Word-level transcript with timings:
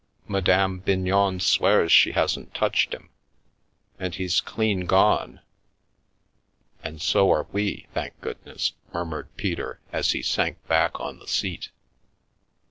Madame 0.27 0.79
Bignon 0.79 1.39
swears 1.39 1.91
she 1.91 2.13
hasn't 2.13 2.55
touched 2.55 2.91
him! 2.91 3.09
And 3.99 4.15
he's 4.15 4.41
clean 4.41 4.87
gone 4.87 5.41
""And 6.83 6.99
so 6.99 7.31
are 7.31 7.45
we, 7.51 7.85
thank 7.93 8.19
goodness!" 8.19 8.73
murmured 8.95 9.29
Peter, 9.37 9.79
as 9.93 10.13
he 10.13 10.23
sank 10.23 10.65
back 10.67 10.99
on 10.99 11.19
the 11.19 11.27
seat. 11.27 11.69